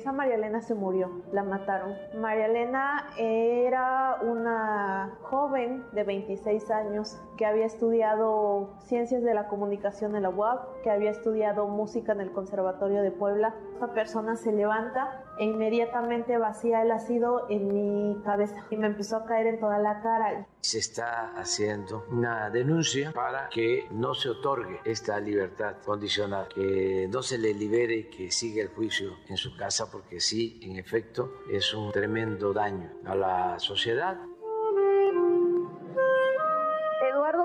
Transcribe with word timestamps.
Esa 0.00 0.12
María 0.12 0.36
Elena 0.36 0.62
se 0.62 0.74
murió, 0.74 1.10
la 1.30 1.42
mataron. 1.42 1.94
María 2.14 2.46
Elena 2.46 3.08
era 3.18 4.16
una 4.22 5.18
joven 5.20 5.84
de 5.92 6.04
26 6.04 6.70
años 6.70 7.18
que 7.36 7.44
había 7.44 7.66
estudiado 7.66 8.78
ciencias 8.86 9.22
de 9.22 9.34
la 9.34 9.46
comunicación 9.48 10.16
en 10.16 10.22
la 10.22 10.30
UAP, 10.30 10.80
que 10.82 10.90
había 10.90 11.10
estudiado 11.10 11.66
música 11.68 12.12
en 12.12 12.22
el 12.22 12.32
Conservatorio 12.32 13.02
de 13.02 13.10
Puebla. 13.10 13.54
Esa 13.76 13.92
persona 13.92 14.36
se 14.36 14.52
levanta 14.52 15.22
e 15.38 15.44
inmediatamente 15.44 16.36
vacía 16.38 16.80
el 16.82 16.90
ácido 16.90 17.46
en 17.50 17.68
mi 17.68 18.22
cabeza 18.22 18.64
y 18.70 18.76
me 18.76 18.86
empezó 18.86 19.16
a 19.16 19.24
caer 19.26 19.46
en 19.46 19.60
toda 19.60 19.78
la 19.78 20.00
cara. 20.00 20.46
Se 20.60 20.78
está 20.78 21.32
haciendo 21.36 22.04
una 22.10 22.50
denuncia 22.50 23.12
para 23.12 23.48
que 23.48 23.86
no 23.90 24.14
se 24.14 24.28
otorgue 24.28 24.80
esta 24.84 25.18
libertad 25.18 25.76
condicional, 25.84 26.48
que 26.54 27.08
no 27.10 27.22
se 27.22 27.38
le 27.38 27.54
libere, 27.54 28.08
que 28.08 28.30
siga 28.30 28.62
el 28.62 28.68
juicio 28.68 29.12
en 29.28 29.38
su 29.38 29.56
casa, 29.56 29.89
porque 29.90 30.20
sí, 30.20 30.60
en 30.62 30.76
efecto, 30.76 31.42
es 31.50 31.74
un 31.74 31.92
tremendo 31.92 32.52
daño 32.52 32.90
a 33.04 33.14
la 33.14 33.58
sociedad 33.58 34.18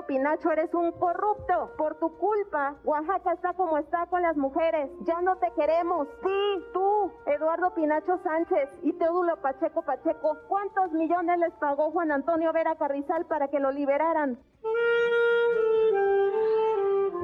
Pinacho, 0.06 0.52
eres 0.52 0.72
un 0.72 0.92
corrupto. 0.92 1.72
Por 1.76 1.98
tu 1.98 2.16
culpa, 2.16 2.76
Oaxaca 2.84 3.32
está 3.32 3.52
como 3.54 3.78
está 3.78 4.06
con 4.06 4.22
las 4.22 4.36
mujeres. 4.36 4.90
Ya 5.02 5.20
no 5.20 5.36
te 5.36 5.50
queremos. 5.52 6.08
Sí, 6.22 6.64
tú, 6.72 7.12
Eduardo 7.26 7.74
Pinacho 7.74 8.18
Sánchez 8.22 8.68
y 8.82 8.92
Teodulo 8.94 9.36
Pacheco 9.40 9.82
Pacheco. 9.82 10.38
¿Cuántos 10.48 10.92
millones 10.92 11.38
les 11.38 11.52
pagó 11.54 11.90
Juan 11.90 12.12
Antonio 12.12 12.52
Vera 12.52 12.76
Carrizal 12.76 13.26
para 13.26 13.48
que 13.48 13.60
lo 13.60 13.70
liberaran? 13.70 14.38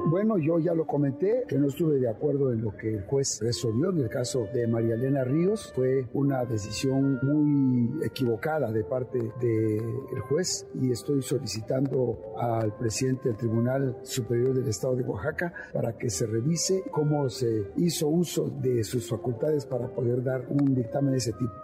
Bueno, 0.05 0.37
yo 0.37 0.59
ya 0.59 0.73
lo 0.73 0.85
comenté, 0.85 1.45
que 1.47 1.57
no 1.57 1.67
estuve 1.67 1.97
de 1.97 2.09
acuerdo 2.09 2.51
en 2.51 2.61
lo 2.61 2.75
que 2.75 2.93
el 2.93 3.03
juez 3.05 3.39
resolvió 3.41 3.89
en 3.89 3.99
el 3.99 4.09
caso 4.09 4.47
de 4.53 4.67
María 4.67 4.95
Elena 4.95 5.23
Ríos. 5.23 5.71
Fue 5.73 6.05
una 6.13 6.43
decisión 6.43 7.19
muy 7.23 8.05
equivocada 8.05 8.69
de 8.71 8.83
parte 8.83 9.17
del 9.39 10.19
juez 10.27 10.67
y 10.79 10.91
estoy 10.91 11.21
solicitando 11.21 12.19
al 12.37 12.75
presidente 12.75 13.29
del 13.29 13.37
Tribunal 13.37 13.97
Superior 14.03 14.53
del 14.53 14.67
Estado 14.67 14.97
de 14.97 15.03
Oaxaca 15.03 15.53
para 15.71 15.97
que 15.97 16.09
se 16.09 16.25
revise 16.25 16.83
cómo 16.91 17.29
se 17.29 17.71
hizo 17.77 18.09
uso 18.09 18.49
de 18.49 18.83
sus 18.83 19.09
facultades 19.09 19.65
para 19.65 19.87
poder 19.87 20.21
dar 20.21 20.45
un 20.49 20.75
dictamen 20.75 21.11
de 21.11 21.17
ese 21.17 21.31
tipo. 21.31 21.62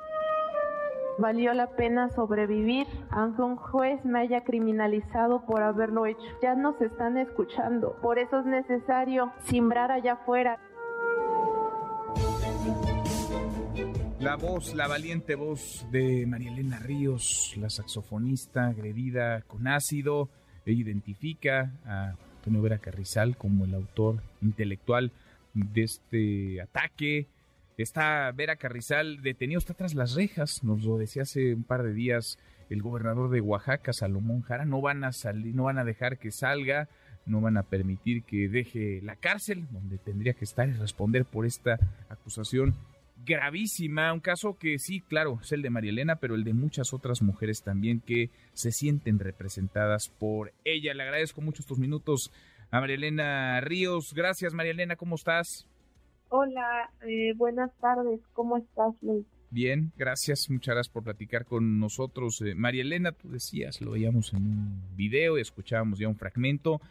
Valió 1.20 1.54
la 1.54 1.68
pena 1.76 2.10
sobrevivir, 2.10 2.88
aunque 3.10 3.42
un 3.42 3.58
juez 3.58 4.04
me 4.06 4.20
haya 4.20 4.46
criminalizado 4.46 5.46
por 5.46 5.62
haberlo 5.62 6.06
hecho. 6.06 6.22
Ya 6.42 6.56
nos 6.56 6.80
están 6.82 7.18
escuchando, 7.18 7.98
por 8.02 8.20
eso 8.20 8.40
es 8.40 8.46
necesario 8.46 9.34
simbrar 9.44 9.92
allá 9.92 10.14
afuera. 10.14 10.58
La 14.22 14.38
voz, 14.38 14.74
la 14.74 14.88
valiente 14.88 15.36
voz 15.36 15.86
de 15.92 16.26
María 16.26 16.54
Elena 16.54 16.80
Ríos, 16.80 17.54
la 17.58 17.70
saxofonista 17.70 18.68
agredida 18.68 19.42
con 19.42 19.68
ácido, 19.68 20.30
ella 20.66 20.82
identifica 20.82 21.74
a 21.86 22.16
Antonio 22.38 22.62
Vera 22.62 22.78
Carrizal 22.78 23.36
como 23.36 23.66
el 23.66 23.74
autor 23.74 24.22
intelectual 24.42 25.12
de 25.54 25.84
este 25.84 26.62
ataque 26.62 27.28
Está 27.80 28.30
Vera 28.34 28.58
Carrizal 28.58 29.22
detenido, 29.22 29.58
está 29.58 29.74
tras 29.74 29.94
las 29.94 30.14
rejas, 30.14 30.66
nos 30.66 30.84
lo 30.84 30.98
decía 30.98 31.22
hace 31.22 31.54
un 31.54 31.64
par 31.64 31.82
de 31.84 31.94
días 31.94 32.38
el 32.70 32.82
gobernador 32.82 33.30
de 33.30 33.40
Oaxaca, 33.40 33.94
Salomón 33.94 34.42
Jara, 34.42 34.66
no 34.66 34.82
van 34.82 35.06
a 35.06 35.14
salir, 35.14 35.56
no 35.56 35.64
van 35.64 35.78
a 35.78 35.86
dejar 35.86 36.18
que 36.18 36.30
salga, 36.30 36.90
no 37.26 37.40
van 37.40 37.56
a 37.56 37.64
permitir 37.64 38.24
que 38.24 38.50
deje 38.50 39.00
la 39.02 39.16
cárcel, 39.16 39.66
donde 39.72 39.98
tendría 39.98 40.34
que 40.34 40.44
estar 40.44 40.68
y 40.68 40.74
responder 40.74 41.24
por 41.24 41.46
esta 41.46 41.80
acusación 42.10 42.76
gravísima, 43.26 44.12
un 44.12 44.20
caso 44.20 44.58
que 44.58 44.78
sí, 44.78 45.00
claro, 45.00 45.40
es 45.42 45.54
el 45.54 45.62
de 45.62 45.70
María 45.70 45.92
Elena, 45.92 46.18
pero 46.18 46.36
el 46.36 46.44
de 46.44 46.54
muchas 46.54 46.94
otras 46.94 47.22
mujeres 47.22 47.64
también 47.64 48.02
que 48.02 48.30
se 48.52 48.74
sienten 48.74 49.20
representadas 49.20 50.10
por 50.10 50.52
ella. 50.66 50.94
Le 50.94 51.04
agradezco 51.04 51.40
mucho 51.40 51.62
estos 51.62 51.80
minutos 51.80 52.30
a 52.72 52.82
María 52.82 52.98
Elena 52.98 53.62
Ríos. 53.62 54.14
Gracias, 54.14 54.54
María 54.54 54.74
Elena, 54.74 54.98
¿cómo 54.98 55.16
estás? 55.16 55.66
Hola, 56.32 56.92
eh, 57.08 57.34
buenas 57.36 57.72
tardes, 57.80 58.20
¿cómo 58.34 58.58
estás, 58.58 58.94
Luis? 59.02 59.26
Bien, 59.50 59.92
gracias, 59.98 60.48
muchas 60.52 60.76
gracias 60.76 60.94
por 60.94 61.04
platicar 61.04 61.44
con 61.44 61.80
nosotros. 61.80 62.40
Eh, 62.42 62.54
María 62.54 62.84
Elena, 62.84 63.14
tú 63.14 63.32
decías, 63.32 63.82
lo 63.82 63.92
veíamos 63.92 64.32
en 64.34 64.44
un 64.44 64.96
video 64.96 65.40
y 65.40 65.42
escuchábamos 65.42 65.98
ya 65.98 66.08
un 66.08 66.18
fragmento. 66.18 66.82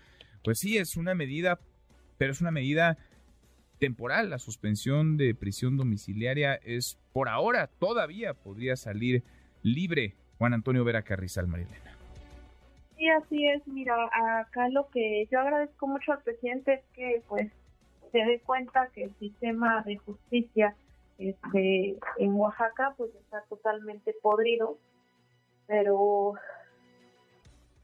Pues 0.43 0.59
sí, 0.59 0.77
es 0.77 0.97
una 0.97 1.15
medida, 1.15 1.61
pero 2.19 2.33
es 2.33 2.41
una 2.41 2.51
medida 2.51 2.99
temporal. 3.79 4.29
La 4.29 4.41
suspensión 4.41 5.17
de 5.17 5.37
prisión 5.37 5.77
domiciliaria 5.77 6.57
es 6.57 6.99
por 7.13 7.29
ahora, 7.29 7.69
todavía 7.69 8.35
podría 8.35 8.75
salir 8.75 9.23
libre 9.63 10.17
Juan 10.39 10.53
Antonio 10.53 10.83
Vera 10.83 11.03
Carrizal, 11.03 11.47
María 11.47 11.67
Elena. 11.67 11.97
Sí, 12.97 13.09
así 13.09 13.47
es. 13.47 13.65
Mira, 13.69 13.95
acá 14.41 14.69
lo 14.71 14.89
que 14.89 15.29
yo 15.31 15.39
agradezco 15.39 15.87
mucho 15.87 16.11
al 16.11 16.23
presidente 16.23 16.75
es 16.75 16.85
que 16.93 17.23
pues 17.29 17.53
se 18.13 18.19
dé 18.19 18.41
cuenta 18.41 18.89
que 18.95 19.05
el 19.05 19.15
sistema 19.19 19.83
de 19.83 19.97
justicia 19.99 20.75
este, 21.19 21.99
en 22.19 22.35
Oaxaca 22.35 22.95
pues 22.97 23.11
está 23.15 23.43
totalmente 23.49 24.15
podrido, 24.23 24.79
pero 25.67 26.35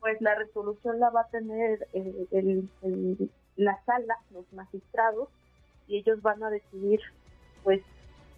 pues 0.00 0.20
la 0.20 0.34
resolución 0.34 1.00
la 1.00 1.10
va 1.10 1.22
a 1.22 1.28
tener 1.28 1.88
el, 1.92 2.68
la 3.56 3.82
sala, 3.84 4.18
los 4.30 4.50
magistrados, 4.52 5.28
y 5.88 5.98
ellos 5.98 6.22
van 6.22 6.42
a 6.42 6.50
decidir 6.50 7.00
pues 7.62 7.82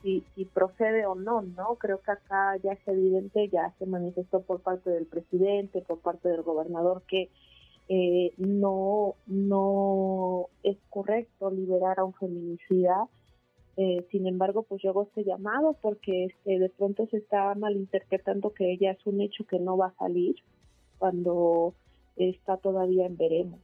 si, 0.03 0.25
si, 0.35 0.45
procede 0.45 1.07
o 1.07 1.15
no, 1.15 1.43
¿no? 1.43 1.75
Creo 1.77 2.01
que 2.01 2.13
acá 2.13 2.57
ya 2.63 2.73
es 2.73 2.89
evidente, 2.89 3.49
ya 3.49 3.73
se 3.79 3.87
manifestó 3.87 4.43
por 4.43 4.61
parte 4.61 4.91
del 4.91 5.07
presidente, 5.07 5.83
por 5.83 5.99
parte 5.99 6.29
del 6.29 6.43
gobernador 6.43 7.03
que 7.09 7.31
eh, 7.89 8.33
no, 8.37 9.15
no 9.27 10.16
es 10.63 10.77
correcto 10.91 11.51
liberar 11.51 11.99
a 11.99 12.05
un 12.05 12.15
feminicida. 12.15 13.09
Eh, 13.77 14.07
sin 14.11 14.27
embargo, 14.27 14.63
pues 14.63 14.83
yo 14.83 14.91
hago 14.91 15.03
este 15.05 15.25
llamado 15.25 15.77
porque 15.81 16.25
este, 16.25 16.59
de 16.59 16.71
pronto 16.71 17.07
se 17.09 17.19
está 17.19 17.55
malinterpretando 17.55 18.55
que 18.55 18.73
ella 18.73 18.93
es 18.93 19.07
un 19.07 19.21
hecho 19.21 19.45
que 19.45 19.59
no 19.59 19.77
va 19.77 19.89
a 19.89 19.95
salir 19.99 20.37
cuando 20.99 21.75
está 22.17 22.57
todavía 22.57 23.07
en 23.07 23.17
veremos. 23.17 23.61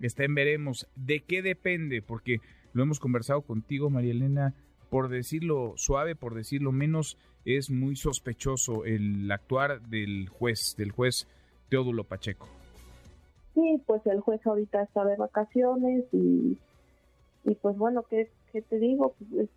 Está 0.00 0.24
en 0.24 0.34
veremos. 0.34 0.88
¿De 0.96 1.20
qué 1.20 1.42
depende? 1.42 2.02
Porque 2.02 2.38
lo 2.72 2.82
hemos 2.82 2.98
conversado 2.98 3.42
contigo, 3.42 3.90
María 3.90 4.12
Elena, 4.12 4.54
por 4.90 5.08
decirlo 5.08 5.74
suave, 5.76 6.16
por 6.16 6.34
decirlo 6.34 6.72
menos, 6.72 7.18
es 7.44 7.70
muy 7.70 7.96
sospechoso 7.96 8.84
el 8.84 9.30
actuar 9.30 9.82
del 9.82 10.28
juez, 10.28 10.74
del 10.76 10.92
juez 10.92 11.28
Teodulo 11.68 12.04
Pacheco. 12.04 12.48
Sí, 13.54 13.82
pues 13.86 14.04
el 14.06 14.20
juez 14.20 14.44
ahorita 14.46 14.82
está 14.82 15.04
de 15.04 15.16
vacaciones 15.16 16.04
y, 16.12 16.58
y 17.44 17.54
pues 17.56 17.76
bueno, 17.78 18.02
¿qué, 18.02 18.28
qué 18.52 18.62
te 18.62 18.78
digo? 18.78 19.14
Pues 19.30 19.48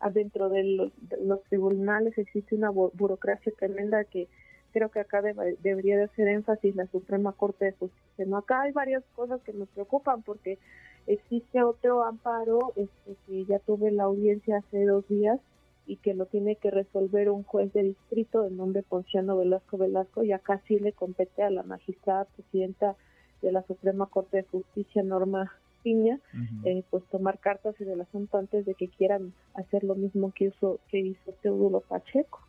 adentro 0.00 0.48
de 0.48 0.64
los, 0.64 1.42
tribunales 1.48 2.16
existe 2.18 2.54
una 2.54 2.70
burocracia 2.70 3.52
tremenda 3.58 4.04
que 4.04 4.28
creo 4.72 4.90
que 4.90 5.00
acá 5.00 5.22
debería 5.22 5.96
de 5.96 6.04
hacer 6.04 6.28
énfasis 6.28 6.76
la 6.76 6.86
Suprema 6.86 7.32
Corte 7.32 7.66
de 7.66 7.72
Justicia. 7.72 8.24
¿no? 8.26 8.36
Acá 8.36 8.62
hay 8.62 8.72
varias 8.72 9.02
cosas 9.14 9.40
que 9.42 9.52
nos 9.52 9.68
preocupan 9.68 10.22
porque 10.22 10.58
existe 11.06 11.62
otro 11.62 12.04
amparo 12.04 12.72
este, 12.76 13.16
que 13.26 13.44
ya 13.46 13.58
tuve 13.60 13.90
la 13.90 14.04
audiencia 14.04 14.58
hace 14.58 14.84
dos 14.84 15.06
días 15.08 15.40
y 15.86 15.96
que 15.96 16.12
lo 16.12 16.26
tiene 16.26 16.56
que 16.56 16.70
resolver 16.70 17.30
un 17.30 17.44
juez 17.44 17.72
de 17.72 17.82
distrito 17.82 18.42
de 18.42 18.50
nombre 18.50 18.82
Ponciano 18.82 19.38
Velasco 19.38 19.78
Velasco 19.78 20.22
y 20.22 20.32
acá 20.32 20.60
sí 20.68 20.78
le 20.78 20.92
compete 20.92 21.42
a 21.42 21.50
la 21.50 21.62
magistrada 21.62 22.26
presidenta 22.26 22.94
de 23.42 23.52
la 23.52 23.62
Suprema 23.62 24.06
Corte 24.06 24.38
de 24.38 24.42
Justicia, 24.44 25.02
Norma 25.02 25.52
Piña, 25.82 26.18
eh, 26.64 26.82
pues 26.90 27.04
tomar 27.04 27.38
cartas 27.38 27.80
en 27.80 27.90
el 27.90 28.00
asunto 28.00 28.36
antes 28.36 28.66
de 28.66 28.74
que 28.74 28.88
quieran 28.88 29.32
hacer 29.54 29.84
lo 29.84 29.94
mismo 29.94 30.32
que 30.32 30.46
hizo, 30.46 30.80
que 30.90 30.98
hizo 30.98 31.32
Teodulo 31.40 31.80
Pacheco. 31.80 32.40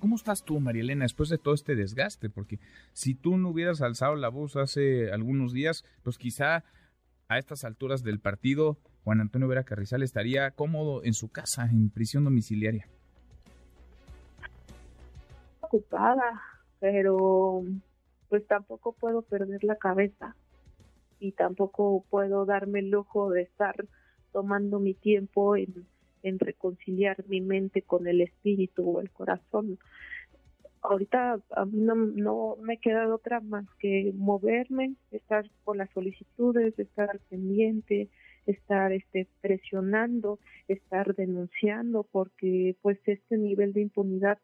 ¿Cómo 0.00 0.16
estás 0.16 0.42
tú, 0.42 0.58
María 0.58 0.82
Elena, 0.82 1.04
después 1.04 1.28
de 1.28 1.38
todo 1.38 1.54
este 1.54 1.74
desgaste? 1.74 2.30
Porque 2.30 2.58
si 2.92 3.14
tú 3.14 3.36
no 3.36 3.50
hubieras 3.50 3.82
alzado 3.82 4.16
la 4.16 4.28
voz 4.28 4.56
hace 4.56 5.12
algunos 5.12 5.52
días, 5.52 5.84
pues 6.02 6.16
quizá 6.16 6.64
a 7.28 7.38
estas 7.38 7.64
alturas 7.64 8.02
del 8.02 8.18
partido, 8.18 8.78
Juan 9.04 9.20
Antonio 9.20 9.48
Vera 9.48 9.64
Carrizal 9.64 10.02
estaría 10.02 10.50
cómodo 10.52 11.04
en 11.04 11.14
su 11.14 11.30
casa, 11.30 11.64
en 11.64 11.90
prisión 11.90 12.24
domiciliaria. 12.24 12.88
Ocupada, 15.60 16.42
pero 16.80 17.64
pues 18.32 18.46
tampoco 18.46 18.92
puedo 18.92 19.20
perder 19.20 19.62
la 19.62 19.76
cabeza 19.76 20.34
y 21.20 21.32
tampoco 21.32 22.02
puedo 22.08 22.46
darme 22.46 22.78
el 22.78 22.88
lujo 22.88 23.28
de 23.28 23.42
estar 23.42 23.74
tomando 24.32 24.80
mi 24.80 24.94
tiempo 24.94 25.54
en, 25.54 25.84
en 26.22 26.38
reconciliar 26.38 27.26
mi 27.28 27.42
mente 27.42 27.82
con 27.82 28.06
el 28.06 28.22
espíritu 28.22 28.88
o 28.88 29.02
el 29.02 29.10
corazón. 29.10 29.78
Ahorita 30.80 31.40
a 31.50 31.64
mí 31.66 31.78
no, 31.80 31.94
no 31.94 32.56
me 32.62 32.78
queda 32.78 33.14
otra 33.14 33.40
más 33.40 33.66
que 33.78 34.14
moverme, 34.16 34.94
estar 35.10 35.44
con 35.62 35.76
las 35.76 35.90
solicitudes, 35.90 36.78
estar 36.78 37.10
al 37.10 37.20
pendiente, 37.28 38.08
estar 38.46 38.92
este 38.92 39.28
presionando, 39.42 40.38
estar 40.68 41.14
denunciando, 41.14 42.06
porque 42.10 42.76
pues 42.80 42.98
este 43.04 43.36
nivel 43.36 43.74
de 43.74 43.82
impunidad, 43.82 44.38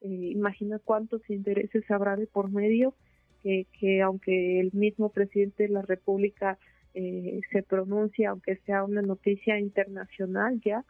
eh, 0.00 0.30
imagina 0.30 0.78
cuántos 0.78 1.28
intereses 1.28 1.90
habrá 1.90 2.14
de 2.14 2.28
por 2.28 2.48
medio, 2.52 2.94
que, 3.42 3.66
que 3.78 4.02
aunque 4.02 4.60
el 4.60 4.70
mismo 4.72 5.10
presidente 5.10 5.64
de 5.64 5.68
la 5.70 5.82
República 5.82 6.58
eh, 6.94 7.40
se 7.50 7.62
pronuncia, 7.62 8.30
aunque 8.30 8.56
sea 8.66 8.84
una 8.84 9.02
noticia 9.02 9.58
internacional 9.58 10.60
ya, 10.64 10.84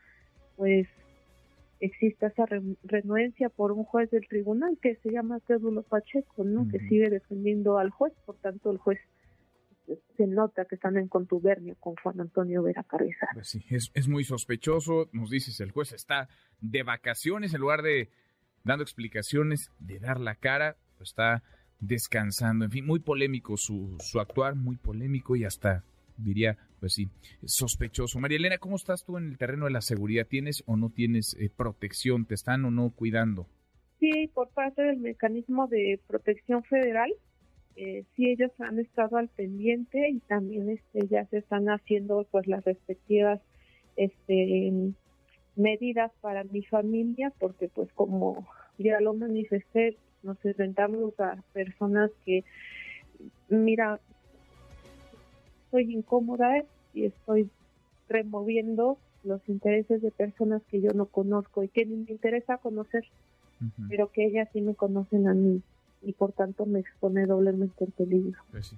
pues 0.56 0.87
existe 1.81 2.26
esa 2.26 2.46
renuencia 2.84 3.49
por 3.49 3.72
un 3.72 3.84
juez 3.84 4.10
del 4.10 4.26
tribunal 4.28 4.78
que 4.81 4.96
se 4.96 5.10
llama 5.10 5.40
Teodulo 5.40 5.82
Pacheco, 5.82 6.44
¿no? 6.44 6.69
Que 6.69 6.78
sigue 6.88 7.10
defendiendo 7.10 7.78
al 7.78 7.90
juez, 7.90 8.12
por 8.25 8.37
tanto 8.37 8.70
el 8.70 8.78
juez 8.78 9.00
se 10.16 10.26
nota 10.26 10.64
que 10.64 10.76
están 10.76 10.96
en 10.96 11.08
contubernio 11.08 11.75
con 11.81 11.96
Juan 11.96 12.20
Antonio 12.20 12.62
Vera 12.62 12.84
Carrizal. 12.84 13.28
Pues 13.34 13.48
sí, 13.48 13.64
es, 13.69 13.90
es 13.94 14.08
muy 14.08 14.25
sospechoso, 14.25 15.08
nos 15.12 15.31
dices, 15.31 15.60
el 15.60 15.72
juez 15.72 15.93
está 15.93 16.28
de 16.60 16.84
vacaciones 16.84 17.52
en 17.52 17.60
lugar 17.60 17.82
de 17.82 18.10
dando 18.64 18.84
explicaciones, 18.84 19.72
de 19.81 19.98
dar 19.98 20.20
la 20.20 20.37
cara, 20.37 20.76
pues 20.96 21.10
está 21.10 21.43
descansando. 21.82 22.64
En 22.64 22.70
fin, 22.70 22.87
muy 22.87 23.00
polémico 23.00 23.56
su, 23.56 23.96
su 23.99 24.20
actuar, 24.20 24.55
muy 24.55 24.76
polémico 24.76 25.37
y 25.37 25.44
hasta 25.44 25.84
diría, 26.17 26.56
pues 26.81 26.94
sí, 26.94 27.08
sospechoso. 27.44 28.19
María 28.20 28.38
Elena, 28.38 28.58
¿cómo 28.58 28.76
estás 28.76 29.05
tú 29.05 29.19
en 29.19 29.29
el 29.29 29.37
terreno 29.37 29.67
de 29.67 29.73
la 29.73 29.81
seguridad? 29.81 30.26
¿Tienes 30.26 30.62
o 30.67 30.76
no 30.76 30.90
tienes 30.90 31.37
eh, 31.38 31.50
protección? 31.55 32.25
¿Te 32.25 32.34
están 32.34 32.64
o 32.64 32.70
no 32.70 32.90
cuidando? 32.90 33.46
Sí, 33.99 34.31
por 34.32 34.49
parte 34.50 34.82
del 34.82 34.99
mecanismo 34.99 35.67
de 35.67 36.00
protección 36.06 36.62
federal, 36.64 37.12
eh, 37.76 38.05
sí 38.14 38.31
ellos 38.31 38.50
han 38.61 38.79
estado 38.79 39.17
al 39.17 39.29
pendiente 39.29 40.08
y 40.08 40.20
también 40.20 40.70
este, 40.70 41.06
ya 41.08 41.26
se 41.26 41.38
están 41.38 41.67
haciendo 41.69 42.26
pues 42.31 42.46
las 42.46 42.64
respectivas 42.64 43.40
este, 43.96 44.93
medidas 45.56 46.12
para 46.20 46.44
mi 46.44 46.62
familia, 46.64 47.32
porque 47.38 47.69
pues 47.69 47.93
como 47.93 48.46
ya 48.78 49.00
lo 49.00 49.14
manifesté, 49.14 49.96
nos 50.22 50.42
enfrentamos 50.44 51.19
a 51.20 51.36
personas 51.52 52.10
que, 52.24 52.44
mira, 53.48 54.00
estoy 55.64 55.92
incómoda 55.94 56.64
y 56.94 57.06
estoy 57.06 57.48
removiendo 58.08 58.98
los 59.24 59.40
intereses 59.48 60.02
de 60.02 60.10
personas 60.10 60.62
que 60.70 60.80
yo 60.80 60.90
no 60.92 61.06
conozco 61.06 61.62
y 61.62 61.69
que 61.69 61.86
ni 61.86 61.96
me 61.96 62.10
interesa 62.10 62.58
conocer, 62.58 63.04
pero 63.88 64.10
que 64.10 64.26
ellas 64.26 64.48
sí 64.52 64.60
me 64.60 64.74
conocen 64.74 65.28
a 65.28 65.34
mí 65.34 65.62
y 66.02 66.12
por 66.12 66.32
tanto 66.32 66.66
me 66.66 66.80
expone 66.80 67.26
doblemente 67.26 67.84
el 67.84 67.92
peligro. 67.92 68.40
Pues 68.50 68.66
sí. 68.66 68.76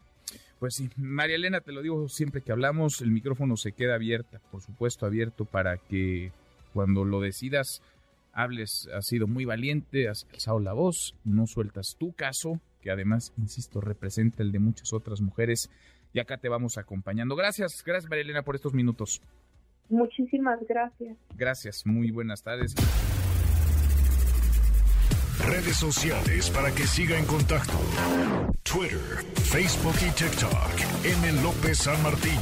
Pues 0.58 0.75
sí, 0.76 0.88
María 0.96 1.37
Elena, 1.37 1.61
te 1.61 1.73
lo 1.73 1.82
digo 1.82 2.08
siempre 2.08 2.41
que 2.41 2.52
hablamos, 2.52 3.00
el 3.00 3.11
micrófono 3.11 3.56
se 3.56 3.73
queda 3.73 3.96
abierto, 3.96 4.38
por 4.50 4.62
supuesto 4.62 5.05
abierto 5.05 5.44
para 5.44 5.76
que 5.76 6.32
cuando 6.73 7.05
lo 7.05 7.20
decidas 7.20 7.82
hables, 8.34 8.88
has 8.94 9.06
sido 9.06 9.26
muy 9.26 9.44
valiente, 9.44 10.08
has 10.08 10.26
alzado 10.32 10.60
la 10.60 10.72
voz, 10.72 11.14
no 11.25 11.46
sueltas 11.46 11.96
tu 11.98 12.12
caso, 12.12 12.60
que 12.81 12.90
además, 12.90 13.32
insisto, 13.38 13.81
representa 13.81 14.42
el 14.42 14.52
de 14.52 14.58
muchas 14.58 14.92
otras 14.92 15.20
mujeres 15.20 15.70
y 16.12 16.20
acá 16.20 16.38
te 16.38 16.48
vamos 16.48 16.78
acompañando. 16.78 17.36
Gracias, 17.36 17.82
gracias 17.84 18.10
María 18.10 18.25
Elena 18.25 18.42
por 18.42 18.54
estos 18.54 18.75
minutos. 18.75 19.20
Muchísimas 19.88 20.58
gracias. 20.69 21.16
Gracias, 21.36 21.86
muy 21.86 22.10
buenas 22.10 22.42
tardes. 22.42 22.75
Redes 25.46 25.76
sociales 25.76 26.48
para 26.50 26.70
que 26.70 26.86
siga 26.86 27.19
en 27.19 27.26
contacto: 27.26 27.78
Twitter, 28.62 29.25
Facebook 29.34 29.96
y 30.00 30.10
TikTok. 30.12 31.04
M. 31.04 31.42
López 31.42 31.78
San 31.78 32.02
Martín. 32.02 32.38